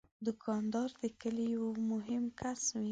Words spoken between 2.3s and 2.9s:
کس وي.